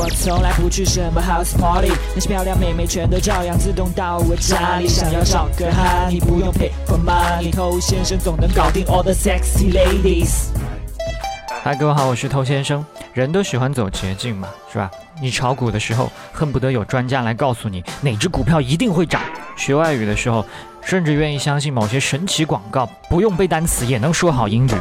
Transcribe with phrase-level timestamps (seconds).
[0.00, 4.86] 我从来不去什么 house party，那些漂亮妹妹全都照样自动到我家里。
[4.86, 10.50] 想要找个哈，你不用 pay for money，偷先生总能搞定 all the sexy ladies。
[11.64, 12.86] 嗨，各位好，我是偷先生。
[13.12, 14.88] 人都喜欢走捷径嘛，是吧？
[15.20, 19.20] 你炒股的时候，恨不得有专家来告诉你哪只股票一定会涨；
[19.56, 20.46] 学外语的时候，
[20.80, 24.74] 甚至愿意相信某些神奇广告，不用背单词也能说好英语；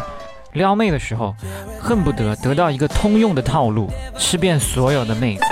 [0.54, 1.34] 撩妹的时候，
[1.80, 5.44] 恨不得得到一个通用的套路，吃遍所有的妹子。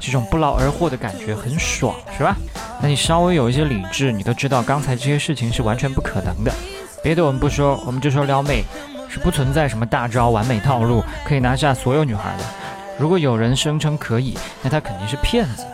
[0.00, 2.36] 这种不劳而获的感觉很爽，是吧？
[2.80, 6.52] 那你稍微有一些理智，你都知道刚才这些事情是完全不可能的。
[7.02, 8.64] 别的我们不说，我们就说撩妹。
[9.08, 12.44] 是不存在什么大招、完美套路可以拿下所有女孩的。
[12.98, 15.66] 如果有人声称可以，那他肯定是骗子。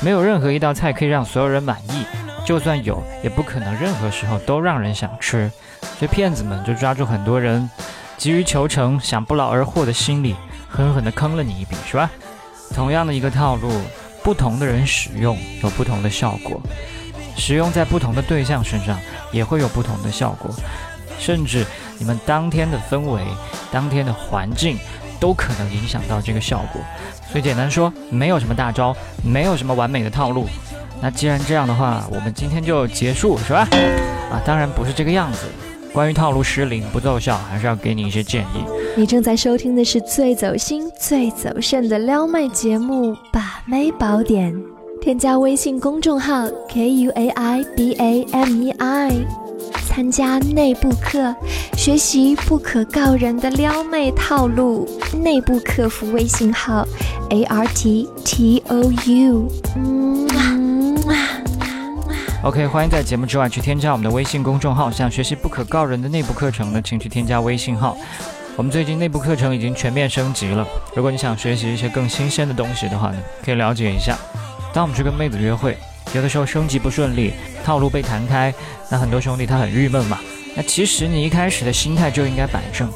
[0.00, 2.06] 没有任何一道菜可以让所有人满意，
[2.46, 5.50] 就算有，也不可能任何时候都让人想吃。
[5.98, 7.68] 所以骗子们就抓住很多人
[8.16, 10.36] 急于求成、想不劳而获的心理，
[10.68, 12.10] 狠狠地坑了你一笔，是吧？
[12.74, 13.70] 同样的一个套路，
[14.22, 16.60] 不同的人使用有不同的效果，
[17.36, 18.98] 使用在不同的对象身上
[19.32, 20.50] 也会有不同的效果。
[21.18, 21.66] 甚至
[21.98, 23.22] 你们当天的氛围、
[23.70, 24.78] 当天的环境，
[25.20, 26.80] 都可能影响到这个效果。
[27.30, 30.48] 所以简单说，没有什么大招，没有什么完美的套路。
[31.00, 33.68] 那既然这样的话，我们今天就结束，是吧？
[34.30, 35.46] 啊，当然不是这个样子。
[35.92, 38.64] 关于套路失灵不奏效，还是要给你一些建议。
[38.96, 44.54] 你正在收听的是最走心、最走肾的撩妹节目《把妹宝典》，
[45.00, 49.12] 添加微信公众号 k u a i b a m e i。
[49.86, 51.34] 参加内部课，
[51.76, 54.88] 学习不可告人的撩妹套路。
[55.22, 56.86] 内部客服微信号
[57.28, 59.48] ：a r t t o u。
[62.42, 64.90] OK，欢迎在节目之外去添加我们的微信公众号。
[64.90, 67.96] 想学习不可告人的内部课程呢，请去添加微信号。
[68.56, 70.66] 我们最近内部课程已经全面升级了。
[70.96, 74.18] 如果你想学习一些更新鲜的东西的话呢，可以了解一下。
[74.72, 75.78] 当我们去跟妹子约会。
[76.14, 77.32] 有的时候升级不顺利，
[77.64, 78.52] 套路被弹开，
[78.90, 80.18] 那很多兄弟他很郁闷嘛。
[80.56, 82.90] 那其实你一开始的心态就应该摆正，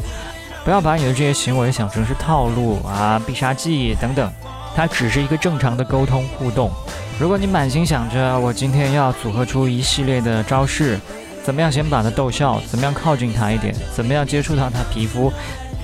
[0.65, 4.31] 不要把你的这些行为想成是套路啊、必杀技等等，
[4.75, 6.71] 它只是一个正常的沟通互动。
[7.19, 11.01] 如果你满心想着我今天要组合出一系列的招式，
[11.43, 15.33] 怎么样先把他逗笑，怎么样靠近他一点，怎么样接触到他皮肤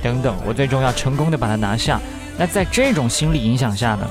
[0.03, 1.99] 等等，我最终要成功的把他拿下。
[2.37, 4.07] 那在这种心理影响下呢，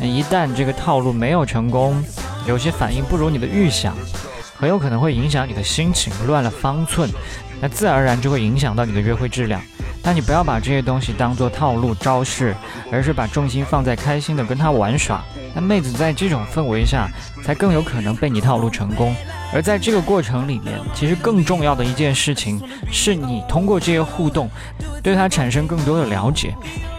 [0.00, 2.02] 那一旦这个套路没有成功，
[2.46, 3.94] 有些反应不如你的预想，
[4.56, 7.06] 很有可能会影响你的心情，乱了方寸，
[7.60, 9.60] 那自然而然就会影响到你的约会质量。
[10.02, 12.54] 但你不要把这些东西当做套路招式，
[12.90, 15.22] 而是把重心放在开心的跟他玩耍。
[15.54, 17.08] 那妹子在这种氛围下，
[17.44, 19.14] 才更有可能被你套路成功。
[19.54, 24.50] 而在这个过程里面，其实更重要的一件事情，是你通过这些互动，
[25.02, 26.54] 对他产生更多的了解，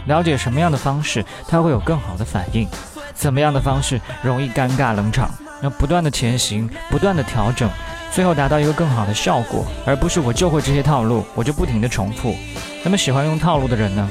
[0.05, 2.67] 了解什么样的方式他会有更好的反应。
[3.13, 5.29] 怎么样的方式容易尴尬冷场？
[5.61, 7.69] 要不断的前行，不断的调整，
[8.13, 12.35] 最后达到一个更好的效果，而不是我就会这些套路，我就不停的重复。
[12.84, 14.07] 那么喜欢用套路的人呢，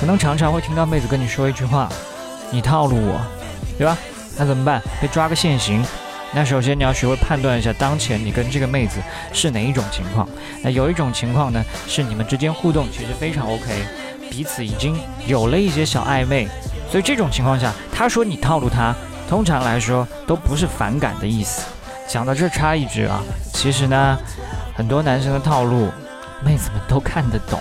[0.00, 1.88] 可能常常会听到妹子跟你说一句话
[2.50, 3.20] ：“你套路我，
[3.78, 3.96] 对吧？”
[4.36, 4.82] 那怎么办？
[5.00, 5.84] 被抓个现行。
[6.32, 8.98] 那首先你要学会判断一下，当前你跟这个妹子
[9.32, 10.28] 是哪一种情况。
[10.60, 13.84] 那有一种情况呢，是你们之间互动其实非常 OK，
[14.28, 14.98] 彼此已经
[15.28, 16.48] 有了一些小暧昧。
[16.90, 18.92] 所以这种情况下，他说你套路他，
[19.28, 21.62] 通常来说都不是反感的意思。
[22.06, 23.20] 讲到这插一句啊，
[23.52, 24.18] 其实呢，
[24.74, 25.90] 很多男生的套路，
[26.44, 27.58] 妹子们都看得懂，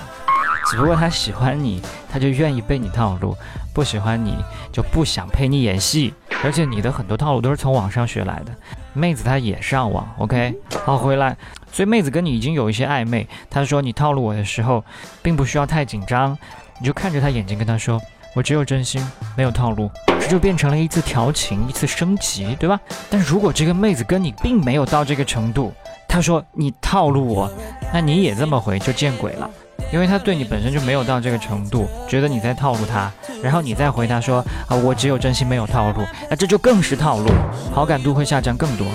[0.69, 1.81] 只不过他喜欢你，
[2.11, 3.35] 他就愿意被你套路；
[3.73, 4.37] 不喜欢你，
[4.71, 6.13] 就不想陪你演戏。
[6.43, 8.51] 而且你的很多套路都是从网上学来的，
[8.91, 10.05] 妹子她也上网。
[10.17, 10.53] OK，
[10.85, 11.37] 好回来。
[11.71, 14.83] 所以妹子跟你已经有一些暧昧，她说你套路我的时候，
[15.21, 16.37] 并不需要太紧张，
[16.79, 17.99] 你就看着她眼睛跟她说。
[18.35, 18.99] 我只有真心，
[19.37, 19.89] 没有套路，
[20.23, 22.79] 这就变成了一次调情，一次升级，对吧？
[23.09, 25.73] 但如果这个妹子跟你并没有到这个程度，
[26.07, 27.51] 她说你套路我，
[27.93, 29.49] 那你也这么回就见鬼了，
[29.91, 33.11] 因为她对你本身就没有到这个程度，觉得你在套路她，
[33.43, 34.37] 然后你再回答说
[34.69, 37.29] 啊我只有真心没有套路，那这就更是套路，
[37.73, 38.87] 好感度会下降更多。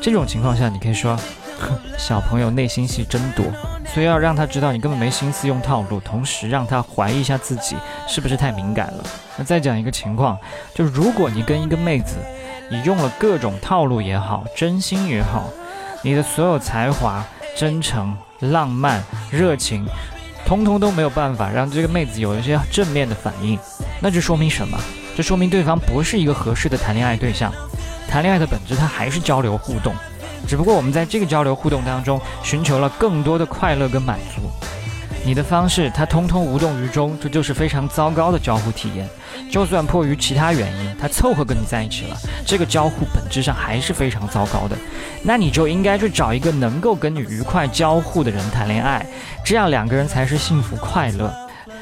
[0.00, 1.14] 这种情况下，你可以说。
[1.98, 3.44] 小朋友内心戏真多，
[3.86, 7.76] 所以要让他知道你根本没心思用套路，同时让他怀疑一下自己
[8.08, 9.04] 是不是太敏感了。
[9.36, 10.38] 那再讲一个情况，
[10.74, 12.16] 就是如果你跟一个妹子，
[12.70, 15.48] 你用了各种套路也好，真心也好，
[16.02, 17.24] 你的所有才华、
[17.56, 19.86] 真诚、浪漫、热情，
[20.46, 23.58] 通通都没有办法让这个妹子有一些正面的反应，
[24.00, 24.78] 那这说明什么？
[25.16, 27.52] 这说明对方不是一个合适的谈恋爱对象。
[28.08, 29.94] 谈恋爱的本质，它还是交流互动。
[30.46, 34.42] 只不过我们在这个交流互动当中，寻求了更多的快乐跟满足。
[35.22, 39.06] 你的方式，他通通无动于衷，这就是非常糟糕的交互体验。
[39.50, 42.16] 就算迫于其他原因，他凑合跟你在一起了，
[42.46, 44.74] 这个交互本质上还是非常糟糕的。
[45.22, 49.04] 那你就应该去找一个能够跟你愉快交互的人谈恋爱，
[49.44, 51.26] 这样两个人才是幸福快乐。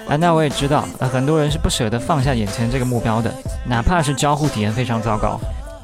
[0.08, 3.32] 啊，那我也知道，呃，很多人是不舍得放下眼前这个目标的，
[3.66, 5.38] 哪怕是交互体验非常糟糕。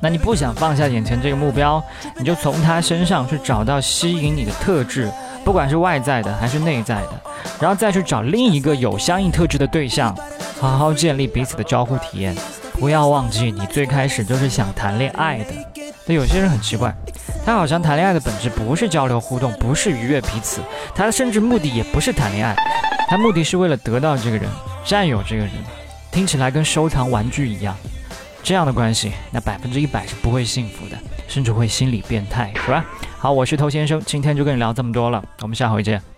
[0.05, 1.83] 那你不想放下眼前这个目标，
[2.19, 5.11] 你就从他身上去找到吸引你的特质，
[5.43, 7.21] 不管是外在的还是内在的，
[7.59, 10.15] 然后再去找另一个有相应特质的对象，
[10.61, 12.37] 好好建立彼此的交互体验。
[12.79, 15.55] 不要忘记，你最开始就是想谈恋爱的。
[16.05, 16.95] 那有些人很奇怪，
[17.47, 20.61] 他好像谈恋爱的本质不是交流互动，不是愉悦彼此，
[20.95, 22.55] 他甚至目的也不是谈恋爱，
[23.09, 24.51] 他目的是为了得到这个人，
[24.85, 25.53] 占有这个人，
[26.13, 27.75] 听起来跟收藏玩具一样。
[28.45, 32.85] 这样的关系，那百分之一百是不会幸福的，甚至会心理变态，是吧？
[33.19, 36.14] 好，我是头先生，今天就跟你聊这么多了，我们下回见。